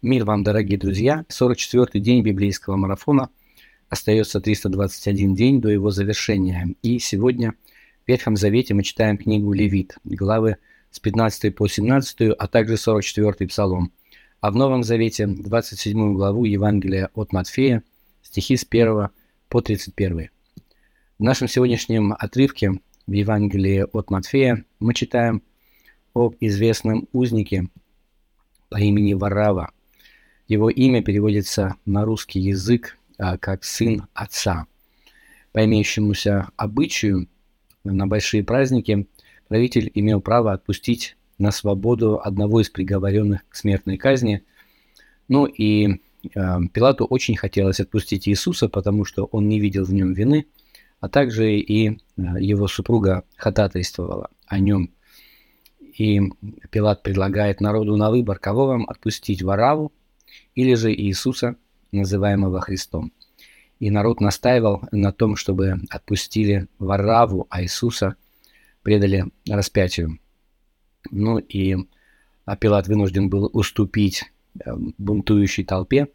[0.00, 1.24] Мир вам, дорогие друзья!
[1.28, 3.30] 44-й день библейского марафона.
[3.88, 6.76] Остается 321 день до его завершения.
[6.82, 7.54] И сегодня
[8.04, 10.58] в Ветхом Завете мы читаем книгу Левит, главы
[10.92, 13.90] с 15 по 17, а также 44-й псалом.
[14.40, 17.82] А в Новом Завете 27 главу Евангелия от Матфея,
[18.22, 19.08] стихи с 1
[19.48, 20.28] по 31.
[21.18, 25.42] В нашем сегодняшнем отрывке в Евангелии от Матфея мы читаем
[26.14, 27.66] об известном узнике
[28.68, 29.72] по имени Варава–
[30.48, 34.66] его имя переводится на русский язык а, как «сын отца».
[35.52, 37.28] По имеющемуся обычаю
[37.84, 39.06] на большие праздники
[39.48, 44.42] правитель имел право отпустить на свободу одного из приговоренных к смертной казни.
[45.28, 46.00] Ну и
[46.34, 50.46] э, Пилату очень хотелось отпустить Иисуса, потому что он не видел в нем вины,
[51.00, 54.90] а также и э, его супруга ходатайствовала о нем.
[55.96, 56.20] И
[56.70, 59.92] Пилат предлагает народу на выбор, кого вам отпустить, Вараву
[60.54, 61.56] или же Иисуса,
[61.92, 63.12] называемого Христом.
[63.78, 68.16] И народ настаивал на том, чтобы отпустили Вараву, а Иисуса
[68.82, 70.18] предали распятию.
[71.10, 71.76] Ну и
[72.60, 74.24] Пилат вынужден был уступить
[74.58, 76.08] э, бунтующей толпе,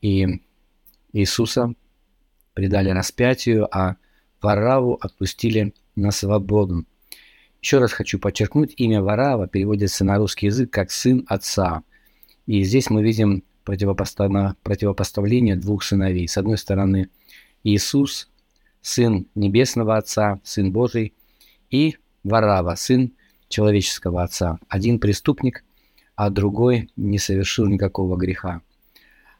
[0.00, 0.40] и
[1.12, 1.74] Иисуса
[2.54, 3.96] предали распятию, а
[4.40, 6.84] Вараву отпустили на свободу.
[7.62, 11.84] Еще раз хочу подчеркнуть, имя Варава переводится на русский язык как «сын отца».
[12.46, 16.26] И здесь мы видим противопоставление двух сыновей.
[16.26, 17.08] С одной стороны,
[17.62, 18.28] Иисус,
[18.80, 21.14] сын Небесного Отца, сын Божий,
[21.70, 23.12] и Варава, сын
[23.48, 24.58] человеческого Отца.
[24.68, 25.64] Один преступник,
[26.16, 28.62] а другой не совершил никакого греха.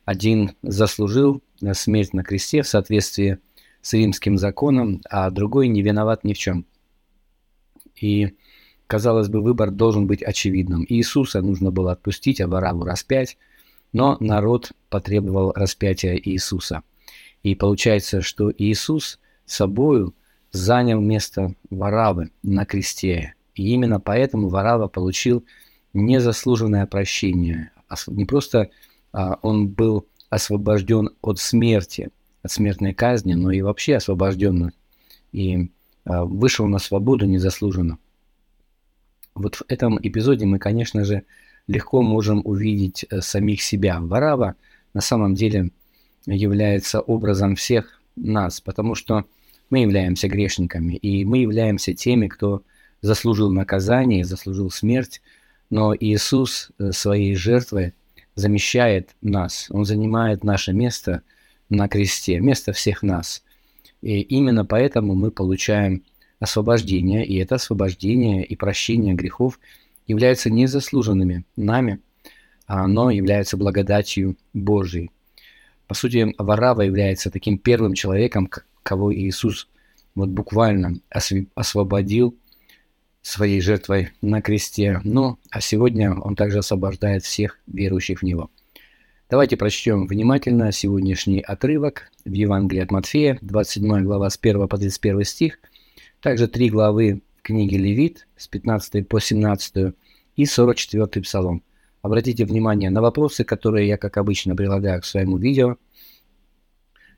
[0.04, 1.42] Один заслужил
[1.72, 3.38] смерть на кресте в соответствии
[3.82, 6.64] с римским законом, а другой не виноват ни в чем.
[8.00, 8.34] И
[8.92, 10.84] Казалось бы, выбор должен быть очевидным.
[10.86, 13.38] Иисуса нужно было отпустить, а Вараву распять,
[13.94, 16.82] но народ потребовал распятия Иисуса.
[17.42, 20.14] И получается, что Иисус собою
[20.50, 23.32] занял место Варавы на кресте.
[23.54, 25.42] И именно поэтому Варава получил
[25.94, 27.70] незаслуженное прощение.
[28.08, 28.68] Не просто
[29.10, 32.10] а, он был освобожден от смерти,
[32.42, 34.72] от смертной казни, но и вообще освобожден
[35.32, 35.70] и
[36.04, 37.96] а, вышел на свободу незаслуженно.
[39.34, 41.24] Вот в этом эпизоде мы, конечно же,
[41.66, 44.00] легко можем увидеть э, самих себя.
[44.00, 44.56] Варава
[44.94, 45.70] на самом деле
[46.26, 49.24] является образом всех нас, потому что
[49.70, 52.62] мы являемся грешниками, и мы являемся теми, кто
[53.00, 55.22] заслужил наказание, заслужил смерть,
[55.70, 57.94] но Иисус э, своей жертвой
[58.34, 61.22] замещает нас, Он занимает наше место
[61.68, 63.42] на кресте, место всех нас.
[64.02, 66.02] И именно поэтому мы получаем
[66.42, 69.60] освобождения, и это освобождение и прощение грехов
[70.08, 72.00] являются незаслуженными нами,
[72.66, 75.12] а но являются благодатью Божией.
[75.86, 78.50] По сути, Варава является таким первым человеком,
[78.82, 79.68] кого Иисус
[80.16, 80.96] вот буквально
[81.54, 82.36] освободил
[83.20, 85.00] своей жертвой на кресте.
[85.04, 88.50] Ну, а сегодня он также освобождает всех верующих в Него.
[89.30, 95.24] Давайте прочтем внимательно сегодняшний отрывок в Евангелии от Матфея, 27 глава с 1 по 31
[95.24, 95.60] стих–
[96.22, 99.94] также три главы книги Левит с 15 по 17
[100.36, 101.62] и 44 псалом.
[102.00, 105.76] Обратите внимание на вопросы, которые я, как обычно, прилагаю к своему видео.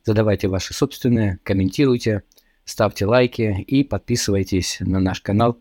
[0.05, 2.23] Задавайте ваши собственные, комментируйте,
[2.65, 5.59] ставьте лайки и подписывайтесь на наш канал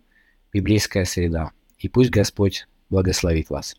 [0.52, 1.52] «Библейская среда».
[1.78, 3.76] И пусть Господь благословит вас.